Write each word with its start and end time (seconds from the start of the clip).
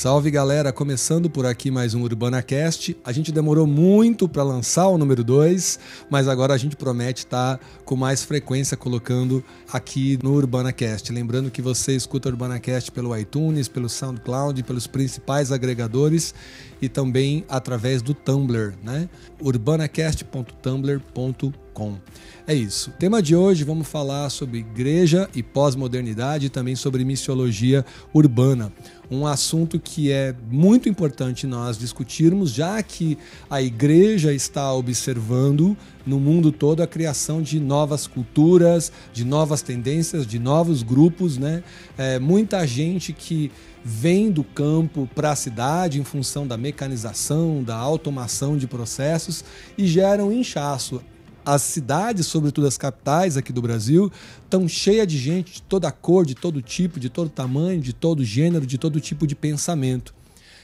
Salve 0.00 0.30
galera, 0.30 0.72
começando 0.72 1.28
por 1.28 1.44
aqui 1.44 1.70
mais 1.70 1.92
um 1.92 2.02
UrbanaCast. 2.02 2.96
A 3.04 3.12
gente 3.12 3.30
demorou 3.30 3.66
muito 3.66 4.26
para 4.26 4.42
lançar 4.42 4.88
o 4.88 4.96
número 4.96 5.22
2, 5.22 5.78
mas 6.08 6.26
agora 6.26 6.54
a 6.54 6.56
gente 6.56 6.74
promete 6.74 7.26
estar 7.26 7.58
tá 7.58 7.64
com 7.84 7.96
mais 7.96 8.24
frequência 8.24 8.78
colocando 8.78 9.44
aqui 9.70 10.18
no 10.22 10.32
UrbanaCast. 10.32 11.12
Lembrando 11.12 11.50
que 11.50 11.60
você 11.60 11.94
escuta 11.94 12.30
o 12.30 12.32
UrbanaCast 12.32 12.90
pelo 12.92 13.14
iTunes, 13.14 13.68
pelo 13.68 13.90
SoundCloud, 13.90 14.62
pelos 14.62 14.86
principais 14.86 15.52
agregadores 15.52 16.34
e 16.80 16.88
também 16.88 17.44
através 17.46 18.00
do 18.00 18.14
Tumblr, 18.14 18.72
né? 18.82 19.06
urbanacast.tumblr.com. 19.38 21.69
É 22.46 22.54
isso. 22.54 22.90
tema 22.98 23.22
de 23.22 23.36
hoje 23.36 23.62
vamos 23.62 23.86
falar 23.86 24.28
sobre 24.28 24.58
igreja 24.58 25.30
e 25.34 25.42
pós-modernidade 25.42 26.46
e 26.46 26.50
também 26.50 26.74
sobre 26.74 27.04
missiologia 27.04 27.84
urbana. 28.12 28.72
Um 29.10 29.26
assunto 29.26 29.78
que 29.78 30.10
é 30.10 30.34
muito 30.50 30.88
importante 30.88 31.46
nós 31.46 31.78
discutirmos, 31.78 32.52
já 32.52 32.82
que 32.82 33.16
a 33.48 33.62
igreja 33.62 34.32
está 34.32 34.72
observando 34.72 35.76
no 36.04 36.18
mundo 36.18 36.50
todo 36.50 36.82
a 36.82 36.86
criação 36.86 37.40
de 37.40 37.60
novas 37.60 38.06
culturas, 38.06 38.90
de 39.12 39.24
novas 39.24 39.62
tendências, 39.62 40.26
de 40.26 40.38
novos 40.38 40.82
grupos, 40.82 41.38
né? 41.38 41.62
É, 41.96 42.18
muita 42.18 42.66
gente 42.66 43.12
que 43.12 43.50
vem 43.84 44.30
do 44.30 44.44
campo 44.44 45.08
para 45.14 45.30
a 45.30 45.36
cidade 45.36 46.00
em 46.00 46.04
função 46.04 46.46
da 46.46 46.56
mecanização, 46.56 47.62
da 47.62 47.76
automação 47.76 48.56
de 48.56 48.66
processos 48.66 49.44
e 49.78 49.86
geram 49.86 50.28
um 50.28 50.32
inchaço. 50.32 51.00
As 51.50 51.62
cidades, 51.62 52.28
sobretudo 52.28 52.68
as 52.68 52.78
capitais 52.78 53.36
aqui 53.36 53.52
do 53.52 53.60
Brasil, 53.60 54.08
estão 54.44 54.68
cheias 54.68 55.04
de 55.04 55.18
gente 55.18 55.54
de 55.54 55.62
toda 55.62 55.90
cor, 55.90 56.24
de 56.24 56.36
todo 56.36 56.62
tipo, 56.62 57.00
de 57.00 57.08
todo 57.08 57.28
tamanho, 57.28 57.80
de 57.80 57.92
todo 57.92 58.24
gênero, 58.24 58.64
de 58.64 58.78
todo 58.78 59.00
tipo 59.00 59.26
de 59.26 59.34
pensamento. 59.34 60.14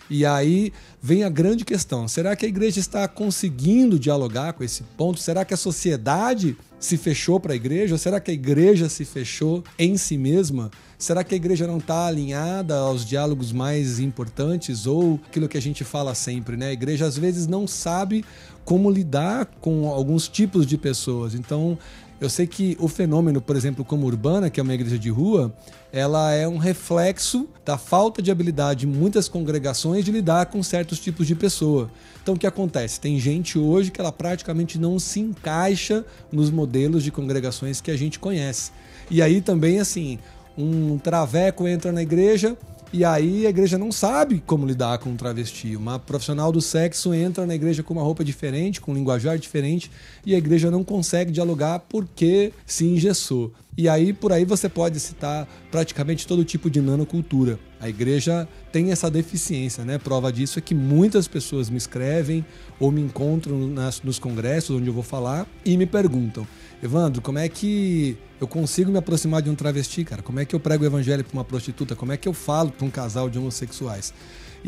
E 0.09 0.25
aí 0.25 0.73
vem 1.03 1.25
a 1.25 1.29
grande 1.29 1.65
questão: 1.65 2.07
será 2.07 2.37
que 2.37 2.47
a 2.47 2.49
igreja 2.49 2.81
está 2.81 3.07
conseguindo 3.09 3.99
dialogar 3.99 4.53
com 4.53 4.63
esse 4.65 4.83
ponto? 4.97 5.21
Será 5.21 5.45
que 5.45 5.55
a 5.55 5.57
sociedade 5.57 6.57
se 6.79 6.97
fechou 6.97 7.41
para 7.41 7.53
a 7.53 7.57
igreja? 7.57 7.99
Será 7.99 8.21
que 8.21 8.31
a 8.31 8.35
igreja 8.35 8.89
se 8.89 9.05
fechou 9.05 9.65
em 9.79 9.97
si 9.97 10.17
mesma? 10.17 10.71
Será 10.99 11.23
que 11.23 11.35
a 11.35 11.37
igreja 11.37 11.67
não 11.67 11.79
está 11.79 12.07
alinhada 12.07 12.77
aos 12.77 13.05
diálogos 13.05 13.53
mais 13.53 13.99
importantes 13.99 14.87
ou 14.87 15.21
aquilo 15.29 15.49
que 15.49 15.59
a 15.59 15.63
gente 15.63 15.85
fala 15.85 16.15
sempre, 16.15 16.57
né? 16.57 16.69
A 16.69 16.73
igreja 16.73 17.07
às 17.07 17.19
vezes 17.19 17.47
não 17.47 17.67
sabe 17.67 18.25
como 18.65 18.91
lidar 18.91 19.47
com 19.61 19.89
alguns 19.89 20.27
tipos 20.27 20.67
de 20.67 20.79
pessoas. 20.79 21.35
Então, 21.35 21.79
eu 22.21 22.31
sei 22.31 22.47
que 22.47 22.77
o 22.81 22.89
fenômeno, 22.89 23.41
por 23.41 23.57
exemplo, 23.57 23.85
como 23.85 24.07
Urbana, 24.07 24.49
que 24.49 24.59
é 24.59 24.63
uma 24.63 24.75
igreja 24.75 24.99
de 24.99 25.11
rua, 25.11 25.53
ela 25.93 26.33
é 26.33 26.49
um 26.49 26.57
reflexo 26.57 27.49
da 27.65 27.77
falta 27.77 28.23
de 28.23 28.31
habilidade 28.31 28.81
de 28.81 28.87
muitas 28.87 29.29
congregações 29.29 30.05
de 30.05 30.11
lidar 30.11 30.47
com 30.47 30.63
certos 30.63 30.99
tipos 30.99 31.27
de 31.27 31.35
pessoa. 31.35 31.91
Então 32.23 32.35
o 32.35 32.39
que 32.39 32.47
acontece? 32.47 33.01
Tem 33.01 33.19
gente 33.19 33.59
hoje 33.59 33.91
que 33.91 34.01
ela 34.01 34.13
praticamente 34.13 34.79
não 34.79 34.99
se 34.99 35.21
encaixa 35.21 36.05
nos 36.33 36.51
modelos 36.51 37.05
de 37.05 37.11
congregações 37.11 37.81
que 37.81 37.91
a 37.91 37.97
gente 37.97 38.19
conhece. 38.19 38.73
E 39.11 39.21
aí 39.21 39.41
também 39.41 39.79
assim, 39.79 40.19
um 40.57 40.99
traveco 40.99 41.69
entra 41.69 41.93
na 41.93 42.03
igreja, 42.03 42.57
e 42.97 43.05
aí 43.05 43.47
a 43.47 43.51
igreja 43.51 43.77
não 43.77 43.93
sabe 43.93 44.43
como 44.47 44.67
lidar 44.67 44.97
com 44.97 45.11
um 45.11 45.17
travesti. 45.17 45.77
Uma 45.77 45.99
profissional 45.99 46.51
do 46.51 46.63
sexo 46.63 47.13
entra 47.13 47.45
na 47.45 47.55
igreja 47.55 47.83
com 47.83 47.93
uma 47.93 48.03
roupa 48.03 48.25
diferente, 48.25 48.81
com 48.81 48.91
um 48.91 48.95
linguajar 48.95 49.39
diferente, 49.39 49.91
e 50.25 50.35
a 50.35 50.39
igreja 50.39 50.71
não 50.71 50.83
consegue 50.83 51.31
dialogar 51.31 51.81
porque 51.91 52.55
se 52.65 52.87
engessou. 52.87 53.53
E 53.79 53.91
aí 53.91 54.15
por 54.15 54.33
aí 54.33 54.45
você 54.47 54.71
pode 54.71 54.99
citar 54.99 55.47
praticamente 55.71 56.27
todo 56.27 56.43
tipo 56.45 56.71
de 56.71 56.81
nanocultura. 56.81 57.59
A 57.79 57.91
igreja 57.91 58.49
tem 58.73 58.91
essa 58.91 59.11
deficiência, 59.11 59.85
né? 59.85 59.99
Prova 59.99 60.33
disso 60.33 60.59
é 60.59 60.63
que 60.63 60.75
muitas 60.75 61.29
pessoas 61.29 61.69
me 61.69 61.77
escrevem 61.77 62.43
ou 62.81 62.91
me 62.91 63.03
encontram 63.03 63.69
nas, 63.69 64.01
nos 64.01 64.19
congressos 64.19 64.77
onde 64.77 64.87
eu 64.87 64.95
vou 64.95 65.03
falar 65.03 65.47
e 65.63 65.77
me 65.77 65.85
perguntam: 65.85 66.47
Evandro, 66.83 67.21
como 67.21 67.39
é 67.39 67.51
que 67.51 68.17
eu 68.41 68.49
consigo 68.49 68.91
me 68.91 68.97
aproximar 68.97 69.43
de 69.43 69.51
um 69.51 69.55
travesti, 69.55 70.05
cara? 70.05 70.23
Como 70.23 70.41
é 70.41 70.47
que 70.47 70.55
eu 70.55 70.61
prego 70.61 70.85
o 70.85 70.87
evangelho 70.87 71.23
para 71.23 71.35
uma 71.35 71.45
prostituta? 71.45 71.95
Como 71.95 72.13
é 72.13 72.17
que 72.17 72.27
eu 72.27 72.33
falo 72.33 72.71
para 72.71 72.87
um 72.87 72.91
casal 72.91 73.29
de 73.29 73.39
homossexuais? 73.39 74.15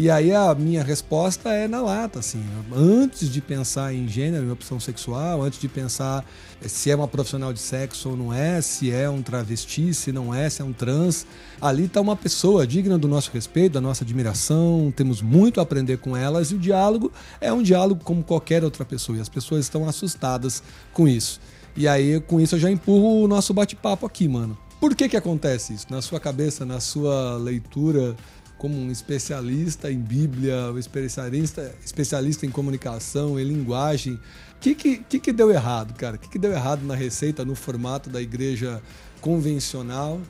E 0.00 0.08
aí 0.08 0.32
a 0.32 0.54
minha 0.54 0.84
resposta 0.84 1.48
é 1.48 1.66
na 1.66 1.82
lata, 1.82 2.20
assim, 2.20 2.40
antes 2.72 3.28
de 3.28 3.40
pensar 3.40 3.92
em 3.92 4.06
gênero, 4.06 4.46
em 4.46 4.50
opção 4.52 4.78
sexual, 4.78 5.42
antes 5.42 5.58
de 5.58 5.66
pensar 5.66 6.24
se 6.60 6.88
é 6.88 6.94
uma 6.94 7.08
profissional 7.08 7.52
de 7.52 7.58
sexo 7.58 8.10
ou 8.10 8.16
não 8.16 8.32
é, 8.32 8.60
se 8.60 8.92
é 8.92 9.10
um 9.10 9.20
travesti, 9.20 9.92
se 9.92 10.12
não 10.12 10.32
é, 10.32 10.48
se 10.48 10.62
é 10.62 10.64
um 10.64 10.72
trans, 10.72 11.26
ali 11.60 11.86
está 11.86 12.00
uma 12.00 12.14
pessoa 12.14 12.64
digna 12.64 12.96
do 12.96 13.08
nosso 13.08 13.32
respeito, 13.32 13.72
da 13.72 13.80
nossa 13.80 14.04
admiração, 14.04 14.92
temos 14.94 15.20
muito 15.20 15.58
a 15.58 15.64
aprender 15.64 15.98
com 15.98 16.16
elas 16.16 16.52
e 16.52 16.54
o 16.54 16.60
diálogo 16.60 17.10
é 17.40 17.52
um 17.52 17.60
diálogo 17.60 18.04
como 18.04 18.22
qualquer 18.22 18.62
outra 18.62 18.84
pessoa 18.84 19.18
e 19.18 19.20
as 19.20 19.28
pessoas 19.28 19.64
estão 19.64 19.88
assustadas 19.88 20.62
com 20.92 21.08
isso. 21.08 21.40
E 21.76 21.88
aí, 21.88 22.20
com 22.20 22.40
isso, 22.40 22.54
eu 22.54 22.60
já 22.60 22.70
empurro 22.70 23.24
o 23.24 23.26
nosso 23.26 23.52
bate-papo 23.52 24.06
aqui, 24.06 24.28
mano. 24.28 24.56
Por 24.80 24.94
que 24.94 25.08
que 25.08 25.16
acontece 25.16 25.74
isso? 25.74 25.86
Na 25.90 26.00
sua 26.00 26.20
cabeça, 26.20 26.64
na 26.64 26.78
sua 26.78 27.36
leitura 27.36 28.14
como 28.58 28.76
um 28.76 28.90
especialista 28.90 29.90
em 29.90 29.98
Bíblia, 29.98 30.72
um 30.72 30.78
especialista, 30.78 31.74
especialista 31.84 32.44
em 32.44 32.50
comunicação, 32.50 33.38
em 33.38 33.44
linguagem. 33.44 34.14
O 34.14 34.60
que, 34.60 34.74
que, 34.74 35.20
que, 35.20 35.32
deu 35.32 35.50
errado, 35.50 35.94
cara? 35.94 36.16
O 36.16 36.18
que, 36.18 36.28
que 36.28 36.38
deu 36.38 36.50
errado 36.50 36.82
na 36.84 36.96
receita, 36.96 37.44
no 37.44 37.54
formato 37.54 38.10
da 38.10 38.20
igreja 38.20 38.82
convencional, 39.20 40.20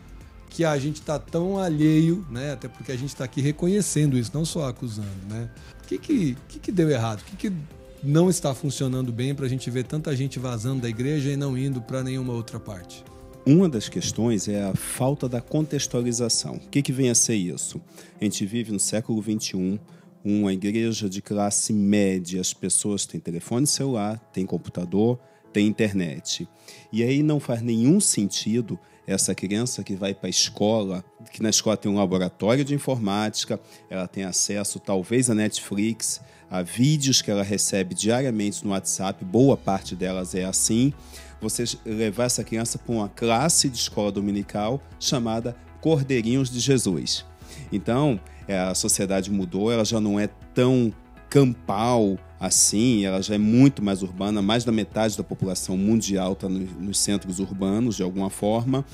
que 0.50 0.64
a 0.64 0.78
gente 0.78 1.00
está 1.00 1.18
tão 1.18 1.58
alheio, 1.58 2.24
né? 2.30 2.52
Até 2.52 2.68
porque 2.68 2.92
a 2.92 2.96
gente 2.96 3.08
está 3.08 3.24
aqui 3.24 3.40
reconhecendo 3.40 4.18
isso, 4.18 4.30
não 4.34 4.44
só 4.44 4.68
acusando, 4.68 5.08
né? 5.28 5.48
O 5.82 5.86
que, 5.86 5.98
que, 5.98 6.36
que, 6.48 6.58
que 6.58 6.72
deu 6.72 6.90
errado? 6.90 7.20
O 7.20 7.24
que, 7.24 7.48
que 7.48 7.56
não 8.02 8.28
está 8.28 8.54
funcionando 8.54 9.10
bem 9.10 9.34
para 9.34 9.46
a 9.46 9.48
gente 9.48 9.70
ver 9.70 9.84
tanta 9.84 10.14
gente 10.14 10.38
vazando 10.38 10.82
da 10.82 10.88
igreja 10.88 11.30
e 11.30 11.36
não 11.36 11.56
indo 11.56 11.80
para 11.80 12.02
nenhuma 12.02 12.34
outra 12.34 12.60
parte? 12.60 13.02
Uma 13.48 13.66
das 13.66 13.88
questões 13.88 14.46
é 14.46 14.62
a 14.62 14.74
falta 14.74 15.26
da 15.26 15.40
contextualização. 15.40 16.56
O 16.56 16.68
que, 16.68 16.82
que 16.82 16.92
vem 16.92 17.08
a 17.08 17.14
ser 17.14 17.34
isso? 17.34 17.80
A 18.20 18.24
gente 18.24 18.44
vive 18.44 18.70
no 18.70 18.78
século 18.78 19.22
XXI, 19.22 19.80
uma 20.22 20.52
igreja 20.52 21.08
de 21.08 21.22
classe 21.22 21.72
média, 21.72 22.42
as 22.42 22.52
pessoas 22.52 23.06
têm 23.06 23.18
telefone 23.18 23.66
celular, 23.66 24.18
têm 24.34 24.44
computador, 24.44 25.18
têm 25.50 25.66
internet. 25.66 26.46
E 26.92 27.02
aí 27.02 27.22
não 27.22 27.40
faz 27.40 27.62
nenhum 27.62 28.00
sentido 28.00 28.78
essa 29.06 29.34
criança 29.34 29.82
que 29.82 29.96
vai 29.96 30.12
para 30.12 30.26
a 30.26 30.30
escola, 30.30 31.02
que 31.32 31.42
na 31.42 31.48
escola 31.48 31.74
tem 31.74 31.90
um 31.90 31.96
laboratório 31.96 32.62
de 32.62 32.74
informática, 32.74 33.58
ela 33.88 34.06
tem 34.06 34.24
acesso 34.24 34.78
talvez 34.78 35.30
a 35.30 35.34
Netflix, 35.34 36.20
a 36.50 36.60
vídeos 36.60 37.22
que 37.22 37.30
ela 37.30 37.42
recebe 37.42 37.94
diariamente 37.94 38.62
no 38.62 38.72
WhatsApp, 38.72 39.24
boa 39.24 39.56
parte 39.56 39.96
delas 39.96 40.34
é 40.34 40.44
assim. 40.44 40.92
Você 41.40 41.64
levar 41.84 42.24
essa 42.24 42.42
criança 42.42 42.78
para 42.78 42.94
uma 42.94 43.08
classe 43.08 43.68
de 43.68 43.76
escola 43.76 44.10
dominical 44.10 44.82
chamada 44.98 45.56
Cordeirinhos 45.80 46.50
de 46.50 46.58
Jesus. 46.58 47.24
Então, 47.72 48.20
é, 48.46 48.58
a 48.58 48.74
sociedade 48.74 49.30
mudou, 49.30 49.70
ela 49.70 49.84
já 49.84 50.00
não 50.00 50.18
é 50.18 50.28
tão 50.54 50.92
campal 51.28 52.18
assim, 52.40 53.04
ela 53.04 53.20
já 53.20 53.34
é 53.34 53.38
muito 53.38 53.82
mais 53.82 54.02
urbana, 54.02 54.40
mais 54.40 54.64
da 54.64 54.72
metade 54.72 55.16
da 55.16 55.24
população 55.24 55.76
mundial 55.76 56.32
está 56.32 56.48
nos 56.48 56.98
centros 56.98 57.38
urbanos 57.38 57.96
de 57.96 58.02
alguma 58.02 58.30
forma. 58.30 58.84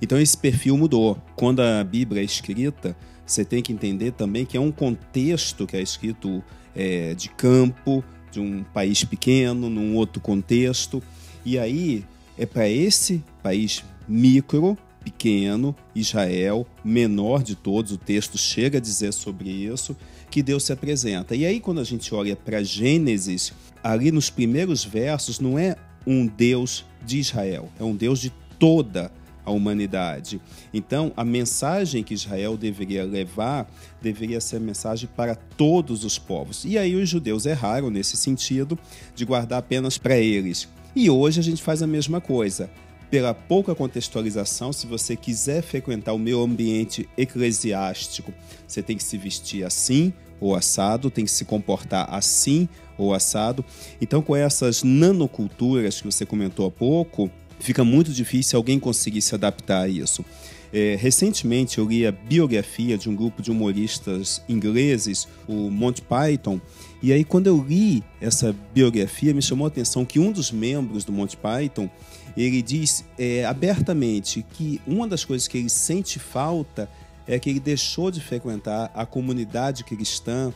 Então 0.00 0.20
esse 0.20 0.36
perfil 0.36 0.76
mudou. 0.76 1.16
Quando 1.34 1.60
a 1.60 1.82
Bíblia 1.82 2.22
é 2.22 2.24
escrita, 2.24 2.96
você 3.24 3.44
tem 3.44 3.62
que 3.62 3.72
entender 3.72 4.12
também 4.12 4.44
que 4.44 4.56
é 4.56 4.60
um 4.60 4.72
contexto 4.72 5.66
que 5.66 5.76
é 5.76 5.82
escrito 5.82 6.42
é, 6.74 7.14
de 7.14 7.28
campo, 7.30 8.04
de 8.30 8.40
um 8.40 8.62
país 8.62 9.04
pequeno, 9.04 9.70
num 9.70 9.94
outro 9.94 10.20
contexto. 10.20 11.02
E 11.48 11.58
aí 11.58 12.04
é 12.36 12.44
para 12.44 12.68
esse 12.68 13.24
país 13.42 13.82
micro, 14.06 14.76
pequeno, 15.02 15.74
Israel, 15.94 16.66
menor 16.84 17.42
de 17.42 17.54
todos, 17.54 17.90
o 17.90 17.96
texto 17.96 18.36
chega 18.36 18.76
a 18.76 18.80
dizer 18.82 19.14
sobre 19.14 19.48
isso, 19.48 19.96
que 20.30 20.42
Deus 20.42 20.64
se 20.64 20.74
apresenta. 20.74 21.34
E 21.34 21.46
aí, 21.46 21.58
quando 21.58 21.80
a 21.80 21.84
gente 21.84 22.14
olha 22.14 22.36
para 22.36 22.62
Gênesis, 22.62 23.54
ali 23.82 24.12
nos 24.12 24.28
primeiros 24.28 24.84
versos, 24.84 25.40
não 25.40 25.58
é 25.58 25.74
um 26.06 26.26
Deus 26.26 26.84
de 27.02 27.18
Israel, 27.18 27.70
é 27.80 27.82
um 27.82 27.96
Deus 27.96 28.20
de 28.20 28.30
toda 28.58 29.10
a 29.42 29.50
humanidade. 29.50 30.42
Então, 30.74 31.14
a 31.16 31.24
mensagem 31.24 32.04
que 32.04 32.12
Israel 32.12 32.58
deveria 32.58 33.04
levar 33.04 33.66
deveria 34.02 34.38
ser 34.38 34.56
a 34.56 34.60
mensagem 34.60 35.08
para 35.16 35.34
todos 35.34 36.04
os 36.04 36.18
povos. 36.18 36.66
E 36.66 36.76
aí 36.76 36.94
os 36.94 37.08
judeus 37.08 37.46
erraram 37.46 37.88
nesse 37.88 38.18
sentido 38.18 38.78
de 39.14 39.24
guardar 39.24 39.60
apenas 39.60 39.96
para 39.96 40.18
eles. 40.18 40.68
E 40.94 41.10
hoje 41.10 41.40
a 41.40 41.42
gente 41.42 41.62
faz 41.62 41.82
a 41.82 41.86
mesma 41.86 42.20
coisa. 42.20 42.70
Pela 43.10 43.32
pouca 43.32 43.74
contextualização, 43.74 44.72
se 44.72 44.86
você 44.86 45.16
quiser 45.16 45.62
frequentar 45.62 46.12
o 46.12 46.18
meu 46.18 46.42
ambiente 46.42 47.08
eclesiástico, 47.16 48.34
você 48.66 48.82
tem 48.82 48.96
que 48.96 49.04
se 49.04 49.16
vestir 49.16 49.64
assim 49.64 50.12
ou 50.40 50.54
assado, 50.54 51.10
tem 51.10 51.24
que 51.24 51.30
se 51.30 51.44
comportar 51.44 52.12
assim 52.12 52.68
ou 52.98 53.14
assado. 53.14 53.64
Então, 54.00 54.20
com 54.20 54.36
essas 54.36 54.82
nanoculturas 54.82 56.00
que 56.00 56.06
você 56.06 56.26
comentou 56.26 56.66
há 56.66 56.70
pouco, 56.70 57.30
fica 57.60 57.84
muito 57.84 58.12
difícil 58.12 58.56
alguém 58.56 58.78
conseguir 58.78 59.22
se 59.22 59.34
adaptar 59.34 59.82
a 59.82 59.88
isso. 59.88 60.24
É, 60.72 60.96
recentemente 61.00 61.78
eu 61.78 61.86
li 61.86 62.06
a 62.06 62.12
biografia 62.12 62.98
de 62.98 63.08
um 63.08 63.16
grupo 63.16 63.40
de 63.40 63.50
humoristas 63.50 64.42
ingleses, 64.46 65.26
o 65.46 65.70
Monty 65.70 66.02
Python, 66.02 66.60
e 67.02 67.10
aí 67.10 67.24
quando 67.24 67.46
eu 67.46 67.64
li 67.66 68.02
essa 68.20 68.54
biografia 68.74 69.32
me 69.32 69.40
chamou 69.40 69.64
a 69.64 69.68
atenção 69.68 70.04
que 70.04 70.18
um 70.18 70.30
dos 70.30 70.52
membros 70.52 71.04
do 71.04 71.12
Monty 71.12 71.38
Python 71.38 71.88
ele 72.36 72.60
diz 72.60 73.04
é, 73.18 73.46
abertamente 73.46 74.44
que 74.52 74.80
uma 74.86 75.08
das 75.08 75.24
coisas 75.24 75.48
que 75.48 75.56
ele 75.56 75.70
sente 75.70 76.18
falta 76.18 76.88
é 77.26 77.38
que 77.38 77.48
ele 77.48 77.60
deixou 77.60 78.10
de 78.10 78.20
frequentar 78.20 78.90
a 78.94 79.06
comunidade 79.06 79.84
cristã 79.84 80.52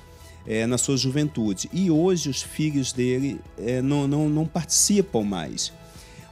é, 0.47 0.67
na 0.67 0.77
sua 0.77 0.97
juventude 0.97 1.71
e 1.73 1.91
hoje 1.91 2.29
os 2.29 2.43
filhos 2.43 2.93
dele 2.93 3.41
é, 3.57 3.81
não, 3.81 4.07
não, 4.07 4.29
não 4.29 4.47
participam 4.47 5.23
mais. 5.23 5.73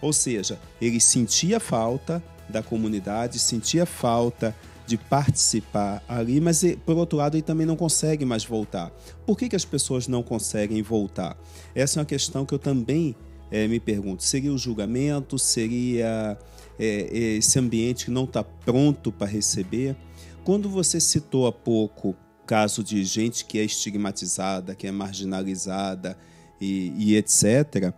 Ou 0.01 0.13
seja, 0.13 0.59
ele 0.81 1.01
sentia 1.01 1.61
falta 1.61 2.23
da 2.49 2.63
comunidade, 2.63 3.39
sentia 3.39 3.87
falta 3.87 4.55
de 4.87 4.97
participar 4.97 6.03
ali, 6.09 6.41
mas 6.41 6.65
por 6.85 6.97
outro 6.97 7.17
lado 7.19 7.37
ele 7.37 7.43
também 7.43 7.65
não 7.65 7.77
consegue 7.77 8.25
mais 8.25 8.45
voltar. 8.45 8.91
Por 9.25 9.39
que, 9.39 9.49
que 9.49 9.55
as 9.55 9.65
pessoas 9.65 10.09
não 10.09 10.23
conseguem 10.23 10.83
voltar? 10.83 11.37
Essa 11.75 11.99
é 11.99 12.01
uma 12.01 12.07
questão 12.07 12.45
que 12.45 12.53
eu 12.53 12.59
também 12.59 13.15
é, 13.53 13.69
me 13.69 13.79
pergunto. 13.79 14.25
Seria 14.25 14.53
o 14.53 14.59
julgamento? 14.59 15.39
Seria 15.39 16.37
é, 16.79 17.37
esse 17.37 17.57
ambiente 17.59 18.07
que 18.07 18.11
não 18.11 18.25
está 18.25 18.43
pronto 18.43 19.13
para 19.13 19.29
receber? 19.29 19.97
Quando 20.43 20.69
você 20.69 20.99
citou 20.99 21.47
há 21.47 21.53
pouco 21.53 22.17
caso 22.45 22.83
de 22.83 23.05
gente 23.05 23.45
que 23.45 23.61
é 23.61 23.63
estigmatizada, 23.63 24.75
que 24.75 24.89
é 24.89 24.91
marginalizada 24.91 26.19
e, 26.61 26.93
e 26.97 27.17
etc., 27.17 27.95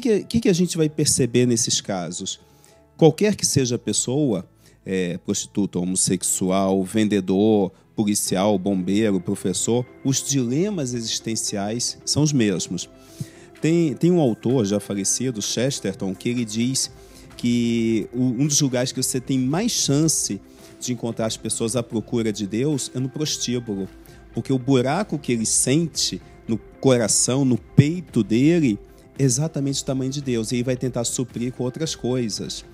que, 0.00 0.24
que, 0.24 0.40
que 0.40 0.48
a 0.48 0.52
gente 0.52 0.76
vai 0.76 0.88
perceber 0.88 1.46
nesses 1.46 1.80
casos? 1.80 2.40
qualquer 3.02 3.34
que 3.34 3.44
seja 3.44 3.74
a 3.74 3.78
pessoa, 3.78 4.48
é, 4.86 5.18
prostituta, 5.18 5.76
homossexual, 5.78 6.84
vendedor, 6.84 7.72
policial, 7.96 8.56
bombeiro, 8.56 9.20
professor, 9.20 9.84
os 10.04 10.22
dilemas 10.22 10.94
existenciais 10.94 11.98
são 12.04 12.22
os 12.22 12.32
mesmos. 12.32 12.88
Tem, 13.60 13.92
tem 13.94 14.12
um 14.12 14.20
autor 14.20 14.64
já 14.64 14.78
falecido, 14.78 15.42
Chesterton, 15.42 16.14
que 16.14 16.28
ele 16.28 16.44
diz 16.44 16.92
que 17.36 18.08
um 18.14 18.46
dos 18.46 18.60
lugares 18.60 18.92
que 18.92 19.02
você 19.02 19.20
tem 19.20 19.36
mais 19.36 19.72
chance 19.72 20.40
de 20.78 20.92
encontrar 20.92 21.26
as 21.26 21.36
pessoas 21.36 21.74
à 21.74 21.82
procura 21.82 22.32
de 22.32 22.46
Deus 22.46 22.88
é 22.94 23.00
no 23.00 23.08
prostíbulo. 23.08 23.88
Porque 24.32 24.52
o 24.52 24.58
buraco 24.60 25.18
que 25.18 25.32
ele 25.32 25.44
sente 25.44 26.22
no 26.46 26.56
coração, 26.56 27.44
no 27.44 27.58
peito 27.58 28.22
dele, 28.22 28.78
exatamente 29.18 29.82
o 29.82 29.84
tamanho 29.84 30.10
de 30.10 30.20
Deus. 30.20 30.52
E 30.52 30.56
ele 30.56 30.62
vai 30.62 30.76
tentar 30.76 31.04
suprir 31.04 31.52
com 31.52 31.64
outras 31.64 31.94
coisas. 31.94 32.64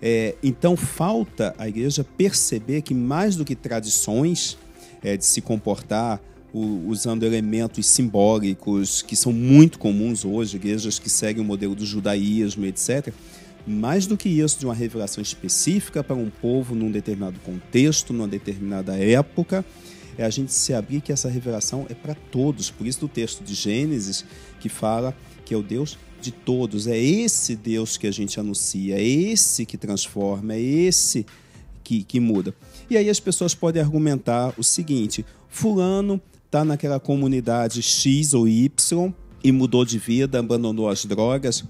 É, 0.00 0.36
então 0.42 0.76
falta 0.76 1.54
a 1.58 1.68
igreja 1.68 2.04
perceber 2.04 2.82
que 2.82 2.94
mais 2.94 3.34
do 3.34 3.44
que 3.44 3.56
tradições 3.56 4.56
é, 5.02 5.16
de 5.16 5.24
se 5.24 5.40
comportar 5.40 6.20
o, 6.52 6.88
usando 6.88 7.24
elementos 7.24 7.86
simbólicos 7.86 9.02
que 9.02 9.16
são 9.16 9.32
muito 9.32 9.78
comuns 9.78 10.24
hoje, 10.24 10.56
igrejas 10.56 10.98
que 10.98 11.10
seguem 11.10 11.42
o 11.42 11.44
modelo 11.44 11.74
do 11.74 11.84
judaísmo, 11.84 12.64
etc. 12.66 13.12
Mais 13.66 14.06
do 14.06 14.16
que 14.16 14.28
isso, 14.28 14.58
de 14.58 14.64
uma 14.64 14.74
revelação 14.74 15.20
específica 15.20 16.02
para 16.02 16.16
um 16.16 16.30
povo 16.30 16.74
num 16.74 16.90
determinado 16.90 17.38
contexto, 17.40 18.12
numa 18.12 18.28
determinada 18.28 18.96
época, 18.96 19.64
é 20.16 20.24
a 20.24 20.30
gente 20.30 20.52
se 20.52 20.72
abrir 20.72 21.00
que 21.00 21.12
essa 21.12 21.28
revelação 21.28 21.86
é 21.88 21.94
para 21.94 22.14
todos. 22.14 22.70
Por 22.70 22.86
isso, 22.86 23.00
do 23.00 23.08
texto 23.08 23.44
de 23.44 23.54
Gênesis, 23.54 24.24
que 24.58 24.68
fala 24.68 25.14
que 25.48 25.54
é 25.54 25.56
o 25.56 25.62
Deus 25.62 25.96
de 26.20 26.30
todos. 26.30 26.86
É 26.86 26.98
esse 26.98 27.56
Deus 27.56 27.96
que 27.96 28.06
a 28.06 28.10
gente 28.10 28.38
anuncia, 28.38 28.96
é 28.96 29.02
esse 29.02 29.64
que 29.64 29.78
transforma, 29.78 30.52
é 30.52 30.60
esse 30.60 31.24
que, 31.82 32.02
que 32.02 32.20
muda. 32.20 32.54
E 32.90 32.98
aí 32.98 33.08
as 33.08 33.18
pessoas 33.18 33.54
podem 33.54 33.80
argumentar 33.80 34.52
o 34.58 34.62
seguinte: 34.62 35.24
Fulano 35.48 36.20
está 36.44 36.66
naquela 36.66 37.00
comunidade 37.00 37.80
X 37.80 38.34
ou 38.34 38.46
Y 38.46 39.14
e 39.42 39.50
mudou 39.50 39.86
de 39.86 39.98
vida, 39.98 40.38
abandonou 40.38 40.86
as 40.86 41.06
drogas. 41.06 41.64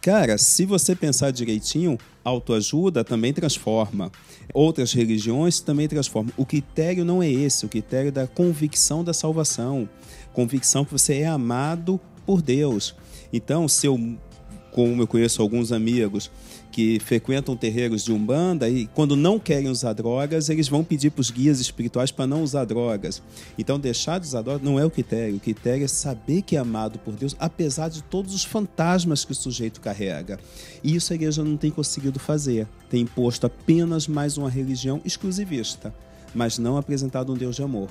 Cara, 0.00 0.38
se 0.38 0.64
você 0.64 0.94
pensar 0.94 1.32
direitinho, 1.32 1.98
autoajuda 2.22 3.02
também 3.02 3.32
transforma. 3.32 4.12
Outras 4.52 4.92
religiões 4.92 5.58
também 5.58 5.88
transformam. 5.88 6.32
O 6.36 6.46
critério 6.46 7.04
não 7.04 7.20
é 7.20 7.28
esse, 7.28 7.66
o 7.66 7.68
critério 7.68 8.08
é 8.08 8.12
da 8.12 8.28
convicção 8.28 9.02
da 9.02 9.12
salvação. 9.12 9.88
Convicção 10.32 10.84
que 10.84 10.92
você 10.92 11.14
é 11.14 11.26
amado 11.26 11.98
por 12.24 12.40
Deus. 12.42 12.94
Então, 13.36 13.66
se 13.66 13.88
eu, 13.88 13.98
como 14.70 15.02
eu 15.02 15.08
conheço 15.08 15.42
alguns 15.42 15.72
amigos 15.72 16.30
que 16.70 17.00
frequentam 17.00 17.56
terreiros 17.56 18.04
de 18.04 18.12
Umbanda 18.12 18.68
e 18.68 18.86
quando 18.86 19.16
não 19.16 19.40
querem 19.40 19.68
usar 19.68 19.92
drogas, 19.92 20.48
eles 20.48 20.68
vão 20.68 20.84
pedir 20.84 21.10
para 21.10 21.20
os 21.20 21.32
guias 21.32 21.58
espirituais 21.58 22.12
para 22.12 22.28
não 22.28 22.44
usar 22.44 22.64
drogas. 22.64 23.20
Então, 23.58 23.76
deixar 23.76 24.20
de 24.20 24.28
usar 24.28 24.42
drogas 24.42 24.62
não 24.62 24.78
é 24.78 24.84
o 24.84 24.90
critério. 24.90 25.34
O 25.34 25.40
critério 25.40 25.84
é 25.84 25.88
saber 25.88 26.42
que 26.42 26.54
é 26.54 26.60
amado 26.60 26.96
por 27.00 27.12
Deus, 27.14 27.34
apesar 27.40 27.88
de 27.88 28.04
todos 28.04 28.32
os 28.36 28.44
fantasmas 28.44 29.24
que 29.24 29.32
o 29.32 29.34
sujeito 29.34 29.80
carrega. 29.80 30.38
E 30.84 30.94
isso 30.94 31.12
a 31.12 31.16
igreja 31.16 31.42
não 31.42 31.56
tem 31.56 31.72
conseguido 31.72 32.20
fazer. 32.20 32.68
Tem 32.88 33.00
imposto 33.00 33.46
apenas 33.46 34.06
mais 34.06 34.38
uma 34.38 34.48
religião 34.48 35.00
exclusivista, 35.04 35.92
mas 36.32 36.56
não 36.56 36.76
apresentado 36.76 37.32
um 37.32 37.36
Deus 37.36 37.56
de 37.56 37.64
amor. 37.64 37.88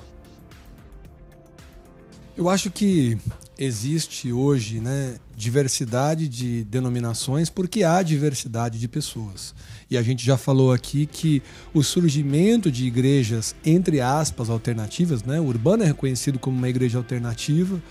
Eu 2.37 2.49
acho 2.49 2.71
que 2.71 3.17
existe 3.63 4.31
hoje 4.31 4.79
né, 4.79 5.15
diversidade 5.35 6.27
de 6.27 6.63
denominações 6.65 7.49
porque 7.49 7.83
há 7.83 8.01
diversidade 8.01 8.79
de 8.79 8.87
pessoas. 8.87 9.55
E 9.89 9.97
a 9.97 10.01
gente 10.01 10.25
já 10.25 10.37
falou 10.37 10.71
aqui 10.71 11.05
que 11.05 11.41
o 11.73 11.83
surgimento 11.83 12.71
de 12.71 12.85
igrejas, 12.85 13.55
entre 13.65 14.01
aspas, 14.01 14.49
alternativas, 14.49 15.23
né? 15.23 15.39
O 15.39 15.45
Urbano 15.45 15.83
é 15.83 15.87
reconhecido 15.87 16.39
como 16.39 16.57
uma 16.57 16.69
igreja 16.69 16.97
alternativa, 16.97 17.81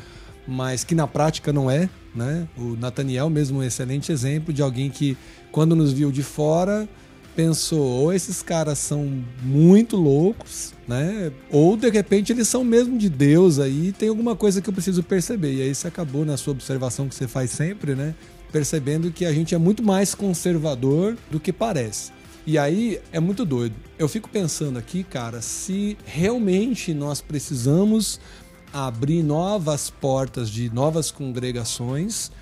mas 0.46 0.84
que 0.84 0.94
na 0.94 1.06
prática 1.06 1.52
não 1.52 1.70
é. 1.70 1.88
Né? 2.14 2.46
O 2.56 2.76
Nathaniel 2.76 3.30
mesmo 3.30 3.62
é 3.62 3.64
um 3.64 3.66
excelente 3.66 4.12
exemplo 4.12 4.52
de 4.52 4.60
alguém 4.60 4.90
que, 4.90 5.16
quando 5.50 5.74
nos 5.74 5.92
viu 5.92 6.12
de 6.12 6.22
fora, 6.22 6.88
pensou, 7.34 7.80
ou 7.80 8.12
esses 8.12 8.42
caras 8.42 8.78
são 8.78 9.22
muito 9.42 9.96
loucos, 9.96 10.72
né? 10.86 11.32
Ou 11.50 11.76
de 11.76 11.88
repente 11.88 12.32
eles 12.32 12.48
são 12.48 12.62
mesmo 12.64 12.98
de 12.98 13.08
Deus 13.08 13.58
aí, 13.58 13.92
tem 13.92 14.08
alguma 14.08 14.36
coisa 14.36 14.60
que 14.60 14.68
eu 14.68 14.72
preciso 14.72 15.02
perceber. 15.02 15.54
E 15.54 15.62
aí 15.62 15.74
você 15.74 15.88
acabou 15.88 16.24
na 16.24 16.36
sua 16.36 16.52
observação 16.52 17.08
que 17.08 17.14
você 17.14 17.26
faz 17.26 17.50
sempre, 17.50 17.94
né? 17.94 18.14
Percebendo 18.50 19.10
que 19.10 19.24
a 19.24 19.32
gente 19.32 19.54
é 19.54 19.58
muito 19.58 19.82
mais 19.82 20.14
conservador 20.14 21.16
do 21.30 21.40
que 21.40 21.52
parece. 21.52 22.12
E 22.46 22.58
aí 22.58 23.00
é 23.12 23.20
muito 23.20 23.44
doido. 23.44 23.74
Eu 23.98 24.08
fico 24.08 24.28
pensando 24.28 24.78
aqui, 24.78 25.04
cara, 25.04 25.40
se 25.40 25.96
realmente 26.04 26.92
nós 26.92 27.20
precisamos 27.20 28.20
abrir 28.72 29.22
novas 29.22 29.90
portas 29.90 30.50
de 30.50 30.72
novas 30.72 31.10
congregações 31.10 32.32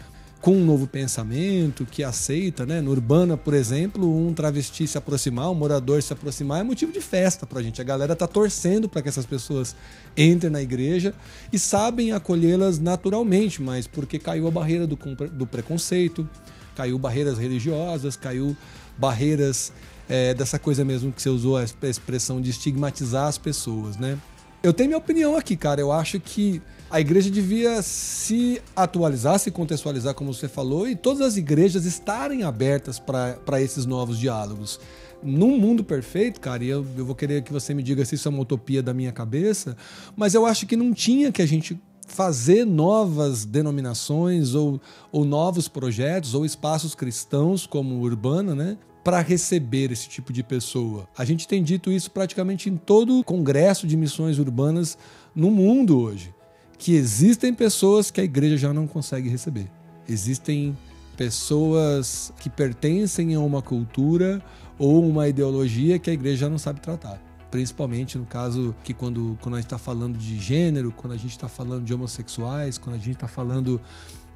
com 0.40 0.56
um 0.56 0.64
novo 0.64 0.86
pensamento, 0.86 1.84
que 1.84 2.02
aceita, 2.02 2.64
né? 2.64 2.80
No 2.80 2.90
Urbana, 2.90 3.36
por 3.36 3.52
exemplo, 3.52 4.08
um 4.26 4.32
travesti 4.32 4.86
se 4.86 4.96
aproximar, 4.96 5.50
um 5.50 5.54
morador 5.54 6.02
se 6.02 6.12
aproximar 6.12 6.60
é 6.60 6.62
motivo 6.62 6.90
de 6.90 7.00
festa 7.00 7.46
pra 7.46 7.62
gente. 7.62 7.80
A 7.80 7.84
galera 7.84 8.16
tá 8.16 8.26
torcendo 8.26 8.88
para 8.88 9.02
que 9.02 9.08
essas 9.08 9.26
pessoas 9.26 9.76
entrem 10.16 10.50
na 10.50 10.62
igreja 10.62 11.14
e 11.52 11.58
sabem 11.58 12.12
acolhê-las 12.12 12.78
naturalmente, 12.78 13.60
mas 13.60 13.86
porque 13.86 14.18
caiu 14.18 14.48
a 14.48 14.50
barreira 14.50 14.86
do, 14.86 14.96
do 14.96 15.46
preconceito, 15.46 16.26
caiu 16.74 16.98
barreiras 16.98 17.36
religiosas, 17.36 18.16
caiu 18.16 18.56
barreiras 18.96 19.72
é, 20.08 20.32
dessa 20.32 20.58
coisa 20.58 20.84
mesmo 20.84 21.12
que 21.12 21.20
você 21.20 21.28
usou 21.28 21.58
a 21.58 21.64
expressão 21.64 22.40
de 22.40 22.48
estigmatizar 22.48 23.26
as 23.26 23.36
pessoas, 23.36 23.98
né? 23.98 24.18
Eu 24.62 24.74
tenho 24.74 24.90
minha 24.90 24.98
opinião 24.98 25.36
aqui, 25.36 25.56
cara. 25.56 25.80
Eu 25.80 25.90
acho 25.90 26.20
que 26.20 26.60
a 26.90 27.00
igreja 27.00 27.30
devia 27.30 27.80
se 27.82 28.60
atualizar, 28.76 29.38
se 29.38 29.50
contextualizar, 29.50 30.12
como 30.14 30.34
você 30.34 30.48
falou, 30.48 30.86
e 30.86 30.94
todas 30.94 31.22
as 31.22 31.36
igrejas 31.36 31.86
estarem 31.86 32.42
abertas 32.42 32.98
para 32.98 33.60
esses 33.62 33.86
novos 33.86 34.18
diálogos. 34.18 34.78
Num 35.22 35.58
mundo 35.58 35.82
perfeito, 35.82 36.40
cara, 36.40 36.62
e 36.64 36.68
eu, 36.68 36.84
eu 36.96 37.06
vou 37.06 37.14
querer 37.14 37.42
que 37.42 37.52
você 37.52 37.72
me 37.72 37.82
diga 37.82 38.04
se 38.04 38.16
isso 38.16 38.28
é 38.28 38.30
uma 38.30 38.40
utopia 38.42 38.82
da 38.82 38.92
minha 38.92 39.12
cabeça, 39.12 39.76
mas 40.16 40.34
eu 40.34 40.44
acho 40.44 40.66
que 40.66 40.76
não 40.76 40.92
tinha 40.92 41.30
que 41.30 41.40
a 41.40 41.46
gente 41.46 41.80
fazer 42.06 42.66
novas 42.66 43.44
denominações 43.44 44.54
ou, 44.54 44.80
ou 45.12 45.24
novos 45.24 45.68
projetos 45.68 46.34
ou 46.34 46.44
espaços 46.44 46.94
cristãos 46.94 47.66
como 47.66 48.00
Urbana, 48.00 48.54
né? 48.54 48.76
Para 49.02 49.20
receber 49.20 49.90
esse 49.90 50.08
tipo 50.08 50.32
de 50.32 50.42
pessoa. 50.42 51.08
A 51.16 51.24
gente 51.24 51.48
tem 51.48 51.62
dito 51.62 51.90
isso 51.90 52.10
praticamente 52.10 52.68
em 52.68 52.76
todo 52.76 53.18
o 53.18 53.24
congresso 53.24 53.86
de 53.86 53.96
missões 53.96 54.38
urbanas 54.38 54.98
no 55.34 55.50
mundo 55.50 55.98
hoje 55.98 56.34
que 56.80 56.94
existem 56.94 57.52
pessoas 57.52 58.10
que 58.10 58.22
a 58.22 58.24
igreja 58.24 58.56
já 58.56 58.72
não 58.72 58.86
consegue 58.86 59.28
receber. 59.28 59.70
Existem 60.08 60.76
pessoas 61.14 62.32
que 62.40 62.48
pertencem 62.48 63.34
a 63.34 63.40
uma 63.40 63.60
cultura 63.60 64.42
ou 64.78 65.06
uma 65.06 65.28
ideologia 65.28 65.98
que 65.98 66.08
a 66.08 66.12
igreja 66.14 66.38
já 66.38 66.48
não 66.48 66.56
sabe 66.56 66.80
tratar. 66.80 67.20
Principalmente 67.50 68.16
no 68.16 68.24
caso 68.24 68.74
que 68.82 68.94
quando, 68.94 69.36
quando 69.42 69.56
a 69.56 69.58
gente 69.58 69.66
está 69.66 69.76
falando 69.76 70.16
de 70.16 70.38
gênero, 70.38 70.90
quando 70.90 71.12
a 71.12 71.18
gente 71.18 71.32
está 71.32 71.48
falando 71.48 71.84
de 71.84 71.92
homossexuais, 71.92 72.78
quando 72.78 72.96
a 72.96 72.98
gente 72.98 73.16
está 73.16 73.28
falando 73.28 73.78